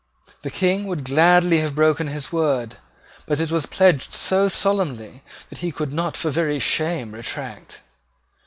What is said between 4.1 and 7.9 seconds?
so solemnly that he could not for very shame retract.